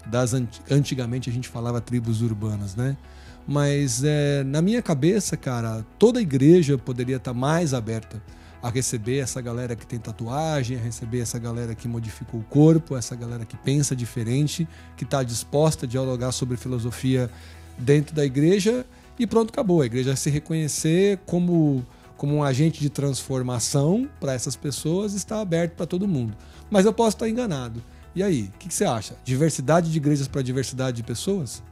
das 0.05 0.35
antigamente 0.71 1.31
a 1.31 1.33
gente 1.33 1.49
falava 1.49 1.81
tribos 1.81 2.21
urbanas, 2.21 2.77
né? 2.77 2.95
Mas 3.47 4.03
é, 4.05 4.43
na 4.45 4.63
minha 4.63 4.81
cabeça, 4.81 5.37
cara, 5.37 5.85
toda 5.99 6.21
igreja 6.21 6.79
poderia 6.79 7.17
estar 7.17 7.35
mais 7.35 7.75
aberta 7.75 8.23
a 8.63 8.71
receber 8.71 9.19
essa 9.19 9.43
galera 9.43 9.77
que 9.77 9.87
tem 9.87 9.99
tatuagem, 9.99 10.79
a 10.79 10.81
receber 10.81 11.21
essa 11.21 11.39
galera 11.39 11.75
que 11.75 11.87
modificou 11.87 12.41
o 12.41 12.45
corpo, 12.45 12.97
essa 12.97 13.15
galera 13.15 13.45
que 13.45 13.59
pensa 13.59 13.95
diferente, 13.95 14.67
que 14.97 15.05
está 15.05 15.23
disposta 15.23 15.85
a 15.85 15.89
dialogar 15.89 16.33
sobre 16.33 16.57
filosofia 16.57 17.31
dentro 17.79 18.15
da 18.15 18.25
igreja 18.25 18.87
e 19.19 19.27
pronto, 19.27 19.51
acabou. 19.51 19.83
A 19.83 19.87
igreja 19.87 20.17
se 20.17 20.31
reconhecer 20.31 21.19
como, 21.27 21.85
como 22.17 22.35
um 22.35 22.43
agente 22.43 22.81
de 22.81 22.89
transformação 22.89 24.09
para 24.19 24.33
essas 24.33 24.57
pessoas 24.57 25.13
está 25.13 25.41
aberto 25.41 25.75
para 25.75 25.85
todo 25.87 26.09
mundo. 26.09 26.35
Mas 26.71 26.87
eu 26.87 26.93
posso 26.93 27.17
estar 27.17 27.29
enganado. 27.29 27.83
E 28.15 28.23
aí, 28.23 28.51
o 28.55 28.59
que, 28.59 28.69
que 28.69 28.75
você 28.75 28.85
acha? 28.85 29.15
Diversidade 29.25 29.91
de 29.91 29.97
igrejas 29.99 30.27
para 30.27 30.41
diversidade 30.41 30.97
de 30.97 31.03
pessoas? 31.03 31.63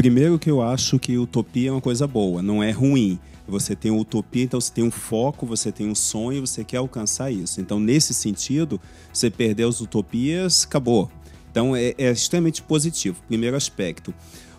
Primeiro 0.00 0.38
que 0.38 0.50
eu 0.50 0.62
acho 0.62 0.98
que 0.98 1.18
utopia 1.18 1.68
é 1.68 1.72
uma 1.72 1.80
coisa 1.82 2.06
boa, 2.06 2.40
não 2.40 2.62
é 2.62 2.70
ruim. 2.70 3.18
Você 3.46 3.76
tem 3.76 3.90
utopia, 3.90 4.44
então 4.44 4.58
você 4.58 4.72
tem 4.72 4.82
um 4.82 4.90
foco, 4.90 5.44
você 5.44 5.70
tem 5.70 5.90
um 5.90 5.94
sonho, 5.94 6.46
você 6.46 6.64
quer 6.64 6.78
alcançar 6.78 7.30
isso. 7.30 7.60
Então, 7.60 7.78
nesse 7.78 8.14
sentido, 8.14 8.80
você 9.12 9.28
perder 9.28 9.64
as 9.64 9.78
utopias, 9.78 10.64
acabou. 10.64 11.10
Então, 11.50 11.76
é, 11.76 11.94
é 11.98 12.10
extremamente 12.10 12.62
positivo. 12.62 13.22
Primeiro 13.28 13.54
aspecto. 13.54 14.14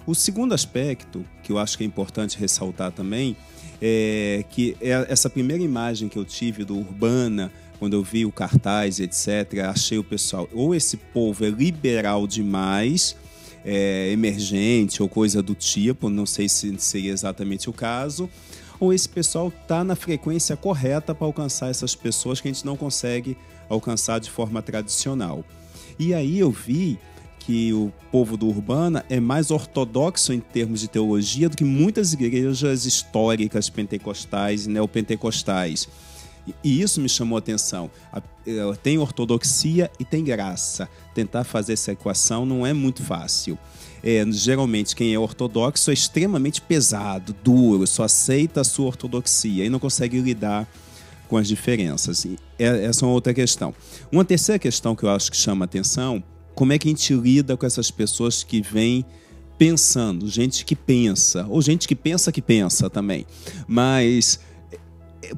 O 0.06 0.14
segundo 0.14 0.54
aspecto, 0.54 1.26
que 1.42 1.52
eu 1.52 1.58
acho 1.58 1.76
que 1.76 1.84
é 1.84 1.88
importante 1.88 2.38
ressaltar 2.38 2.92
também, 2.92 3.36
é 3.82 4.46
que 4.48 4.78
é 4.80 5.08
essa 5.10 5.28
primeira 5.28 5.64
imagem 5.64 6.08
que 6.08 6.20
eu 6.20 6.24
tive 6.24 6.64
do 6.64 6.78
Urbana, 6.78 7.52
quando 7.80 7.94
eu 7.94 8.04
vi 8.04 8.28
o 8.28 8.32
cartaz, 8.32 9.00
etc., 9.00 9.58
achei 9.68 9.98
o 9.98 10.04
pessoal, 10.04 10.48
ou 10.54 10.76
esse 10.76 10.98
povo 10.98 11.44
é 11.44 11.50
liberal 11.50 12.28
demais, 12.28 13.16
é, 13.66 14.10
emergente 14.12 15.02
ou 15.02 15.10
coisa 15.10 15.42
do 15.42 15.54
tipo, 15.56 16.10
não 16.10 16.26
sei 16.26 16.50
se 16.50 16.74
seria 16.78 17.12
exatamente 17.12 17.70
o 17.70 17.74
caso, 17.74 18.30
ou 18.80 18.92
esse 18.92 19.08
pessoal 19.08 19.50
está 19.50 19.84
na 19.84 19.96
frequência 19.96 20.58
correta 20.58 21.14
para 21.14 21.28
alcançar 21.28 21.70
essas 21.70 21.96
pessoas 21.96 22.42
que 22.42 22.48
a 22.48 22.52
gente 22.52 22.66
não 22.66 22.76
consegue 22.76 23.38
alcançar 23.70 24.20
de 24.20 24.30
forma 24.30 24.62
tradicional. 24.62 25.46
E 26.00 26.14
aí 26.14 26.40
eu 26.40 26.50
vi 26.50 26.98
que 27.40 27.74
o 27.74 27.92
povo 28.12 28.38
do 28.38 28.48
Urbana 28.48 29.06
é 29.10 29.20
mais 29.20 29.52
ortodoxo 29.52 30.32
em 30.34 30.40
termos 30.40 30.80
de 30.80 30.88
teologia 30.88 31.50
do 31.50 31.58
que 31.58 31.64
muitas 31.64 32.14
igrejas 32.14 32.86
históricas 32.86 33.70
pentecostais 33.70 34.66
e 34.66 34.70
neopentecostais. 34.70 35.88
E 36.64 36.82
isso 36.82 37.00
me 37.00 37.08
chamou 37.08 37.36
a 37.36 37.40
atenção. 37.40 37.90
Eh, 38.46 38.74
tem 38.82 38.98
ortodoxia 38.98 39.92
e 40.00 40.06
tem 40.06 40.24
graça. 40.24 40.90
Tentar 41.14 41.44
fazer 41.44 41.74
essa 41.74 41.92
equação 41.92 42.46
não 42.46 42.66
é 42.66 42.74
muito 42.74 43.04
fácil. 43.04 43.58
É, 44.04 44.26
geralmente, 44.32 44.96
quem 44.96 45.14
é 45.14 45.20
ortodoxo 45.20 45.92
é 45.92 45.94
extremamente 45.94 46.60
pesado, 46.60 47.36
duro, 47.44 47.86
só 47.86 48.04
aceita 48.04 48.62
a 48.62 48.64
sua 48.64 48.88
ortodoxia 48.88 49.64
e 49.64 49.70
não 49.70 49.78
consegue 49.78 50.20
lidar 50.20 50.68
com 51.28 51.38
as 51.38 51.48
diferenças. 51.48 52.26
É, 52.58 52.86
essa 52.86 53.06
é 53.06 53.08
uma 53.08 53.14
outra 53.14 53.34
questão. 53.34 53.74
Uma 54.12 54.26
terceira 54.26 54.58
questão 54.58 54.96
que 54.96 55.04
eu 55.04 55.10
acho 55.10 55.30
que 55.30 55.38
chama 55.38 55.66
atenção: 55.66 56.24
como 56.56 56.74
é 56.74 56.80
que 56.80 56.88
a 56.88 56.92
gente 56.92 57.14
lida 57.14 57.56
com 57.56 57.66
essas 57.66 57.92
pessoas 57.92 58.44
que 58.44 58.62
vêm 58.62 59.06
pensando, 59.58 60.28
gente 60.28 60.66
que 60.66 60.76
pensa, 60.76 61.46
ou 61.48 61.62
gente 61.62 61.88
que 61.88 61.96
pensa 61.96 62.32
que 62.32 62.42
pensa 62.42 62.90
também. 62.90 63.28
Mas 63.68 64.40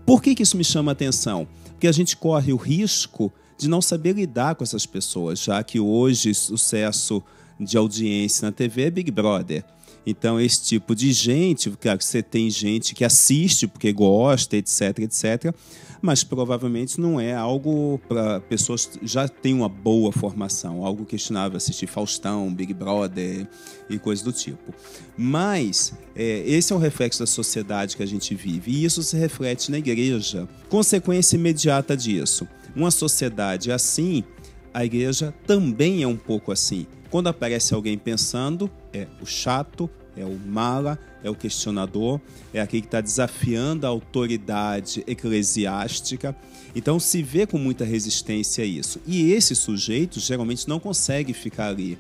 por 0.06 0.22
que, 0.22 0.36
que 0.36 0.44
isso 0.44 0.58
me 0.58 0.64
chama 0.64 0.92
a 0.92 0.94
atenção? 0.94 1.48
Porque 1.72 1.88
a 1.88 1.92
gente 1.92 2.16
corre 2.18 2.54
o 2.54 2.58
risco 2.58 3.32
de 3.58 3.68
não 3.68 3.82
saber 3.82 4.14
lidar 4.14 4.56
com 4.56 4.64
essas 4.64 4.86
pessoas, 4.86 5.40
já 5.40 5.64
que 5.64 5.80
hoje 5.80 6.32
o 6.32 6.36
sucesso 6.36 7.24
de 7.60 7.78
audiência 7.78 8.46
na 8.46 8.52
TV 8.52 8.84
é 8.84 8.92
Big 8.92 9.12
Brother. 9.12 9.64
Então, 10.06 10.40
esse 10.40 10.64
tipo 10.64 10.94
de 10.94 11.12
gente, 11.14 11.70
claro 11.72 11.98
que 11.98 12.06
você 12.06 12.22
tem 12.22 12.50
gente 12.50 12.94
que 12.94 13.06
assiste 13.06 13.68
porque 13.68 13.92
gosta, 13.94 14.58
etc, 14.58 15.00
etc, 15.00 15.56
mas 16.02 16.22
provavelmente 16.22 17.00
não 17.00 17.18
é 17.18 17.34
algo 17.34 17.98
para 18.10 18.42
pessoas 18.42 18.86
que 18.86 19.08
já 19.08 19.26
têm 19.30 19.54
uma 19.54 19.70
boa 19.70 20.12
formação, 20.12 20.86
algo 20.86 21.06
questionável 21.06 21.56
assistir 21.56 21.88
Faustão, 21.88 22.54
Big 22.54 22.74
Brother 22.74 23.48
e 23.90 23.98
coisas 23.98 24.22
do 24.22 24.34
tipo. 24.34 24.74
Mas 25.18 25.94
é, 26.14 26.44
esse 26.46 26.74
é 26.74 26.76
um 26.76 26.80
reflexo 26.80 27.20
da 27.20 27.26
sociedade 27.26 27.96
que 27.96 28.04
a 28.04 28.06
gente 28.06 28.36
vive 28.36 28.70
e 28.70 28.84
isso 28.84 29.02
se 29.02 29.16
reflete 29.16 29.72
na 29.72 29.78
igreja. 29.78 30.46
Consequência 30.68 31.38
imediata 31.38 31.96
disso, 31.96 32.46
uma 32.76 32.92
sociedade 32.92 33.72
assim, 33.72 34.26
a 34.74 34.84
igreja 34.84 35.34
também 35.48 36.04
é 36.04 36.08
um 36.08 36.18
pouco 36.18 36.52
assim. 36.52 36.86
Quando 37.10 37.28
aparece 37.28 37.74
alguém 37.74 37.98
pensando, 37.98 38.70
é 38.94 39.08
o 39.22 39.26
chato, 39.26 39.90
é 40.16 40.24
o 40.24 40.38
mala, 40.38 41.00
é 41.24 41.30
o 41.30 41.36
questionador, 41.36 42.20
é 42.54 42.62
aquele 42.62 42.82
que 42.82 42.88
está 42.88 43.02
desafiando 43.02 43.86
a 43.86 43.90
autoridade 43.90 45.04
eclesiástica. 45.08 46.36
Então 46.76 47.00
se 47.00 47.24
vê 47.24 47.48
com 47.48 47.58
muita 47.58 47.84
resistência 47.84 48.64
a 48.64 48.68
isso. 48.68 49.02
E 49.06 49.32
esse 49.32 49.56
sujeito 49.56 50.20
geralmente 50.20 50.68
não 50.68 50.80
consegue 50.80 51.34
ficar 51.34 51.70
ali. 51.70 51.98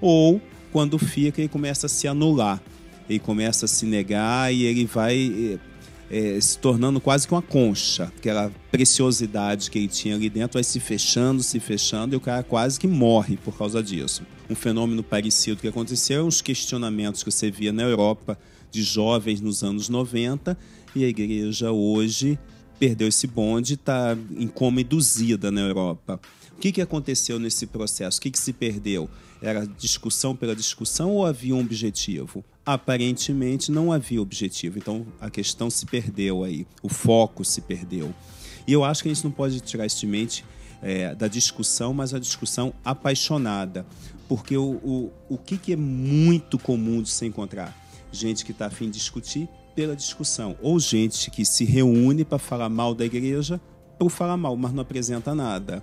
Ou 0.00 0.40
quando 0.72 0.98
fica, 0.98 1.40
ele 1.40 1.48
começa 1.48 1.86
a 1.86 1.88
se 1.88 2.08
anular, 2.08 2.62
ele 3.08 3.18
começa 3.18 3.66
a 3.66 3.68
se 3.68 3.84
negar 3.84 4.52
e 4.52 4.64
ele 4.64 4.86
vai 4.86 5.58
é, 6.12 6.38
se 6.38 6.58
tornando 6.58 7.00
quase 7.00 7.26
que 7.26 7.32
uma 7.32 7.40
concha. 7.40 8.04
Aquela 8.04 8.52
preciosidade 8.70 9.70
que 9.70 9.78
ele 9.78 9.88
tinha 9.88 10.14
ali 10.14 10.28
dentro 10.28 10.54
vai 10.54 10.62
se 10.62 10.78
fechando, 10.78 11.42
se 11.42 11.58
fechando, 11.58 12.14
e 12.14 12.16
o 12.16 12.20
cara 12.20 12.42
quase 12.42 12.78
que 12.78 12.86
morre 12.86 13.38
por 13.38 13.56
causa 13.56 13.82
disso. 13.82 14.22
Um 14.50 14.54
fenômeno 14.54 15.02
parecido 15.02 15.62
que 15.62 15.68
aconteceu, 15.68 16.26
os 16.26 16.42
questionamentos 16.42 17.22
que 17.22 17.30
você 17.30 17.50
via 17.50 17.72
na 17.72 17.82
Europa 17.82 18.38
de 18.70 18.82
jovens 18.82 19.40
nos 19.40 19.64
anos 19.64 19.88
90, 19.88 20.56
e 20.94 21.02
a 21.02 21.08
igreja 21.08 21.72
hoje 21.72 22.38
perdeu 22.78 23.08
esse 23.08 23.26
bonde, 23.26 23.74
está 23.74 24.16
em 24.36 24.48
coma 24.48 24.82
induzida 24.82 25.50
na 25.50 25.62
Europa. 25.62 26.20
O 26.54 26.60
que, 26.60 26.72
que 26.72 26.82
aconteceu 26.82 27.38
nesse 27.38 27.66
processo? 27.66 28.18
O 28.18 28.22
que, 28.22 28.30
que 28.30 28.38
se 28.38 28.52
perdeu? 28.52 29.08
Era 29.40 29.66
discussão 29.66 30.36
pela 30.36 30.54
discussão 30.54 31.10
ou 31.10 31.24
havia 31.24 31.54
um 31.54 31.60
objetivo? 31.60 32.44
Aparentemente 32.64 33.72
não 33.72 33.90
havia 33.90 34.22
objetivo, 34.22 34.78
então 34.78 35.04
a 35.20 35.28
questão 35.28 35.68
se 35.68 35.84
perdeu 35.84 36.44
aí, 36.44 36.66
o 36.80 36.88
foco 36.88 37.44
se 37.44 37.60
perdeu. 37.60 38.14
E 38.66 38.72
eu 38.72 38.84
acho 38.84 39.02
que 39.02 39.08
a 39.08 39.14
gente 39.14 39.24
não 39.24 39.32
pode 39.32 39.60
tirar 39.60 39.84
isso 39.84 39.98
de 39.98 40.06
mente 40.06 40.44
é, 40.80 41.14
da 41.14 41.26
discussão, 41.26 41.92
mas 41.92 42.14
a 42.14 42.18
discussão 42.18 42.72
apaixonada. 42.84 43.84
Porque 44.28 44.56
o, 44.56 44.80
o, 44.84 45.12
o 45.28 45.38
que, 45.38 45.58
que 45.58 45.72
é 45.72 45.76
muito 45.76 46.58
comum 46.58 47.02
de 47.02 47.10
se 47.10 47.26
encontrar? 47.26 47.76
Gente 48.10 48.44
que 48.44 48.52
está 48.52 48.66
afim 48.66 48.86
de 48.86 48.92
discutir 48.92 49.48
pela 49.74 49.96
discussão, 49.96 50.56
ou 50.60 50.78
gente 50.78 51.30
que 51.30 51.44
se 51.44 51.64
reúne 51.64 52.24
para 52.24 52.38
falar 52.38 52.68
mal 52.68 52.94
da 52.94 53.04
igreja 53.04 53.60
por 53.98 54.10
falar 54.10 54.36
mal, 54.36 54.56
mas 54.56 54.72
não 54.72 54.82
apresenta 54.82 55.34
nada. 55.34 55.82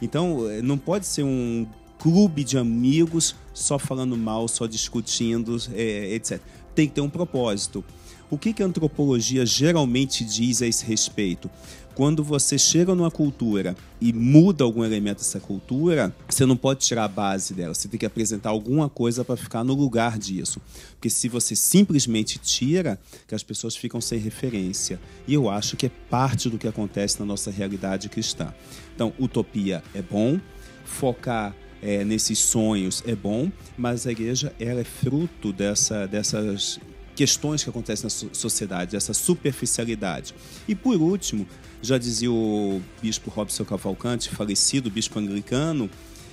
Então, 0.00 0.48
é, 0.48 0.62
não 0.62 0.78
pode 0.78 1.06
ser 1.06 1.22
um 1.22 1.66
clube 1.98 2.44
de 2.44 2.58
amigos 2.58 3.34
só 3.52 3.78
falando 3.78 4.16
mal, 4.16 4.48
só 4.48 4.66
discutindo, 4.66 5.56
é, 5.72 6.14
etc. 6.14 6.40
Tem 6.74 6.88
que 6.88 6.94
ter 6.94 7.00
um 7.00 7.08
propósito. 7.08 7.84
O 8.30 8.38
que, 8.38 8.52
que 8.52 8.62
a 8.62 8.66
antropologia 8.66 9.46
geralmente 9.46 10.24
diz 10.24 10.60
a 10.60 10.66
esse 10.66 10.84
respeito? 10.84 11.48
Quando 11.94 12.24
você 12.24 12.58
chega 12.58 12.92
numa 12.92 13.10
cultura 13.10 13.76
e 14.00 14.12
muda 14.12 14.64
algum 14.64 14.84
elemento 14.84 15.18
dessa 15.18 15.38
cultura, 15.38 16.12
você 16.28 16.44
não 16.44 16.56
pode 16.56 16.80
tirar 16.80 17.04
a 17.04 17.08
base 17.08 17.54
dela, 17.54 17.72
você 17.72 17.86
tem 17.86 18.00
que 18.00 18.06
apresentar 18.06 18.50
alguma 18.50 18.88
coisa 18.88 19.24
para 19.24 19.36
ficar 19.36 19.62
no 19.62 19.74
lugar 19.74 20.18
disso. 20.18 20.60
Porque 20.94 21.08
se 21.08 21.28
você 21.28 21.54
simplesmente 21.54 22.38
tira, 22.38 22.98
que 23.28 23.34
as 23.34 23.44
pessoas 23.44 23.76
ficam 23.76 24.00
sem 24.00 24.18
referência. 24.18 25.00
E 25.28 25.34
eu 25.34 25.48
acho 25.48 25.76
que 25.76 25.86
é 25.86 25.90
parte 26.10 26.50
do 26.50 26.58
que 26.58 26.66
acontece 26.66 27.20
na 27.20 27.26
nossa 27.26 27.52
realidade 27.52 28.08
cristã. 28.08 28.52
Então, 28.92 29.12
utopia 29.20 29.80
é 29.94 30.02
bom, 30.02 30.40
focar 30.84 31.54
é, 31.84 32.02
nesses 32.02 32.38
sonhos 32.38 33.04
é 33.06 33.14
bom, 33.14 33.52
mas 33.76 34.06
a 34.06 34.10
igreja 34.10 34.54
ela 34.58 34.80
é 34.80 34.84
fruto 34.84 35.52
dessa, 35.52 36.06
dessas 36.06 36.80
questões 37.14 37.62
que 37.62 37.68
acontecem 37.68 38.04
na 38.04 38.34
sociedade, 38.34 38.96
essa 38.96 39.12
superficialidade. 39.12 40.34
E 40.66 40.74
por 40.74 40.96
último, 40.96 41.46
já 41.82 41.98
dizia 41.98 42.32
o 42.32 42.80
bispo 43.02 43.30
Robson 43.30 43.66
Cavalcante, 43.66 44.30
falecido 44.30 44.90
bispo 44.90 45.18
anglicano, 45.18 45.90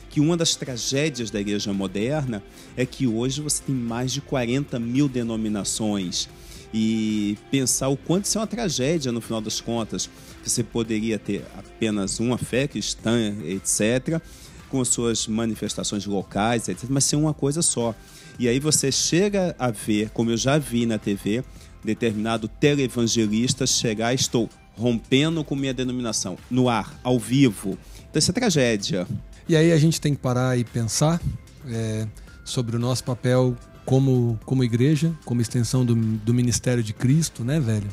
que 0.09 0.21
uma 0.21 0.37
das 0.37 0.55
tragédias 0.55 1.29
da 1.29 1.39
igreja 1.39 1.73
moderna 1.73 2.41
é 2.77 2.85
que 2.85 3.05
hoje 3.05 3.41
você 3.41 3.61
tem 3.61 3.75
mais 3.75 4.13
de 4.13 4.21
40 4.21 4.79
mil 4.79 5.09
denominações. 5.09 6.29
E 6.73 7.37
pensar 7.49 7.89
o 7.89 7.97
quanto 7.97 8.23
isso 8.25 8.37
é 8.37 8.41
uma 8.41 8.47
tragédia 8.47 9.11
no 9.11 9.19
final 9.19 9.41
das 9.41 9.59
contas. 9.59 10.09
Você 10.41 10.63
poderia 10.63 11.19
ter 11.19 11.45
apenas 11.57 12.21
uma 12.21 12.37
fé 12.37 12.67
cristã, 12.67 13.35
etc., 13.43 14.21
com 14.71 14.83
suas 14.85 15.27
manifestações 15.27 16.05
locais, 16.05 16.69
etc., 16.69 16.85
mas 16.89 17.03
ser 17.03 17.17
uma 17.17 17.33
coisa 17.33 17.61
só. 17.61 17.93
E 18.39 18.47
aí 18.47 18.59
você 18.59 18.91
chega 18.91 19.53
a 19.59 19.69
ver, 19.69 20.09
como 20.11 20.31
eu 20.31 20.37
já 20.37 20.57
vi 20.57 20.85
na 20.85 20.97
TV, 20.97 21.43
determinado 21.83 22.47
televangelista 22.47 23.67
chegar, 23.67 24.13
estou 24.13 24.49
rompendo 24.73 25.43
com 25.43 25.55
minha 25.55 25.73
denominação, 25.73 26.37
no 26.49 26.69
ar, 26.69 26.97
ao 27.03 27.19
vivo. 27.19 27.77
Então 28.09 28.19
isso 28.19 28.31
é 28.31 28.33
tragédia. 28.33 29.07
E 29.47 29.55
aí 29.55 29.73
a 29.73 29.77
gente 29.77 29.99
tem 29.99 30.15
que 30.15 30.21
parar 30.21 30.57
e 30.57 30.63
pensar 30.63 31.21
é, 31.67 32.07
sobre 32.45 32.77
o 32.77 32.79
nosso 32.79 33.03
papel 33.03 33.55
como, 33.85 34.39
como 34.45 34.63
igreja, 34.63 35.13
como 35.25 35.41
extensão 35.41 35.85
do, 35.85 35.93
do 35.93 36.33
ministério 36.33 36.81
de 36.81 36.93
Cristo, 36.93 37.43
né, 37.43 37.59
velho? 37.59 37.89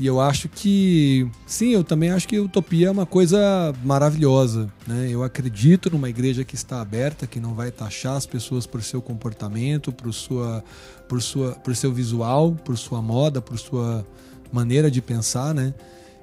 E 0.00 0.06
eu 0.06 0.18
acho 0.18 0.48
que, 0.48 1.30
sim, 1.46 1.74
eu 1.74 1.84
também 1.84 2.08
acho 2.08 2.26
que 2.26 2.38
utopia 2.38 2.88
é 2.88 2.90
uma 2.90 3.04
coisa 3.04 3.38
maravilhosa. 3.84 4.72
Né? 4.86 5.10
Eu 5.10 5.22
acredito 5.22 5.90
numa 5.90 6.08
igreja 6.08 6.42
que 6.42 6.54
está 6.54 6.80
aberta, 6.80 7.26
que 7.26 7.38
não 7.38 7.52
vai 7.52 7.70
taxar 7.70 8.16
as 8.16 8.24
pessoas 8.24 8.66
por 8.66 8.82
seu 8.82 9.02
comportamento, 9.02 9.92
por, 9.92 10.10
sua, 10.14 10.64
por, 11.06 11.20
sua, 11.20 11.52
por 11.52 11.76
seu 11.76 11.92
visual, 11.92 12.52
por 12.64 12.78
sua 12.78 13.02
moda, 13.02 13.42
por 13.42 13.58
sua 13.58 14.06
maneira 14.50 14.90
de 14.90 15.02
pensar, 15.02 15.54
né? 15.54 15.74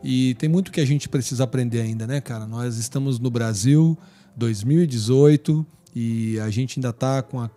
E 0.04 0.34
tem 0.40 0.50
muito 0.50 0.72
que 0.72 0.82
a 0.82 0.86
gente 0.86 1.08
precisa 1.08 1.44
aprender 1.44 1.82
ainda, 1.82 2.08
né, 2.08 2.20
cara? 2.20 2.48
Nós 2.48 2.78
estamos 2.78 3.20
no 3.20 3.30
Brasil, 3.30 3.96
2018, 4.36 5.64
e 5.96 6.40
a 6.40 6.50
gente 6.50 6.80
ainda 6.80 6.90
está 6.90 7.22
com 7.22 7.40
a 7.40 7.48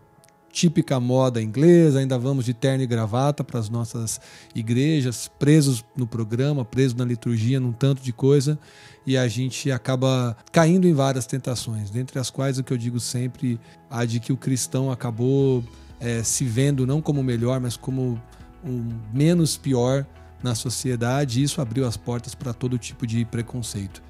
típica 0.52 0.98
moda 0.98 1.40
inglesa, 1.40 2.00
ainda 2.00 2.18
vamos 2.18 2.44
de 2.44 2.52
terno 2.52 2.82
e 2.82 2.86
gravata 2.86 3.44
para 3.44 3.58
as 3.58 3.68
nossas 3.68 4.20
igrejas, 4.54 5.30
presos 5.38 5.84
no 5.96 6.06
programa, 6.06 6.64
presos 6.64 6.94
na 6.94 7.04
liturgia, 7.04 7.60
num 7.60 7.72
tanto 7.72 8.02
de 8.02 8.12
coisa, 8.12 8.58
e 9.06 9.16
a 9.16 9.26
gente 9.28 9.70
acaba 9.70 10.36
caindo 10.52 10.86
em 10.86 10.92
várias 10.92 11.26
tentações, 11.26 11.90
dentre 11.90 12.18
as 12.18 12.30
quais 12.30 12.58
o 12.58 12.64
que 12.64 12.72
eu 12.72 12.78
digo 12.78 13.00
sempre, 13.00 13.58
a 13.88 14.04
de 14.04 14.20
que 14.20 14.32
o 14.32 14.36
cristão 14.36 14.90
acabou 14.90 15.64
é, 16.00 16.22
se 16.22 16.44
vendo 16.44 16.86
não 16.86 17.00
como 17.00 17.22
melhor, 17.22 17.60
mas 17.60 17.76
como 17.76 18.20
o 18.64 18.84
menos 19.12 19.56
pior 19.56 20.04
na 20.42 20.54
sociedade, 20.54 21.40
e 21.40 21.44
isso 21.44 21.60
abriu 21.60 21.86
as 21.86 21.96
portas 21.96 22.34
para 22.34 22.52
todo 22.52 22.78
tipo 22.78 23.06
de 23.06 23.24
preconceito. 23.24 24.02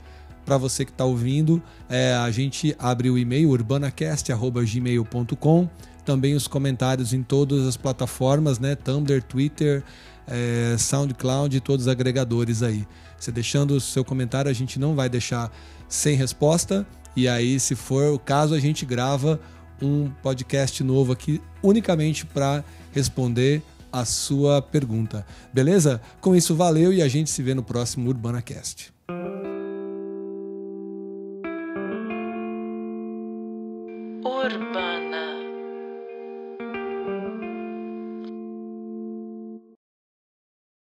Para 0.45 0.57
você 0.57 0.85
que 0.85 0.91
está 0.91 1.05
ouvindo, 1.05 1.63
é, 1.89 2.15
a 2.15 2.31
gente 2.31 2.75
abre 2.79 3.11
o 3.11 3.19
e-mail 3.19 3.51
urbanacast.gmail.com 3.51 5.69
também 6.11 6.35
os 6.35 6.49
comentários 6.49 7.13
em 7.13 7.23
todas 7.23 7.65
as 7.69 7.77
plataformas, 7.77 8.59
né? 8.59 8.75
Tumblr, 8.75 9.23
Twitter, 9.23 9.85
é, 10.27 10.75
SoundCloud 10.77 11.57
e 11.57 11.61
todos 11.61 11.87
os 11.87 11.89
agregadores 11.89 12.65
aí. 12.65 12.85
Você 13.17 13.31
deixando 13.31 13.77
o 13.77 13.81
seu 13.81 14.05
comentário, 14.05 14.51
a 14.51 14.53
gente 14.53 14.77
não 14.77 14.97
vai 14.97 15.09
deixar 15.09 15.53
sem 15.89 16.17
resposta. 16.17 16.85
E 17.15 17.29
aí, 17.29 17.61
se 17.61 17.77
for 17.77 18.13
o 18.13 18.19
caso, 18.19 18.55
a 18.55 18.59
gente 18.59 18.85
grava 18.85 19.39
um 19.81 20.11
podcast 20.21 20.83
novo 20.83 21.13
aqui 21.13 21.41
unicamente 21.63 22.27
para 22.27 22.65
responder 22.91 23.63
a 23.93 24.05
sua 24.05 24.61
pergunta. 24.61 25.25
Beleza? 25.55 26.01
Com 26.21 26.35
isso, 26.35 26.57
valeu 26.57 26.93
e 26.93 27.03
a 27.03 27.09
gente 27.09 27.31
se 27.31 27.41
vê 27.41 27.55
no 27.55 27.63
próximo 27.63 28.09
UrbanaCast. 28.09 28.93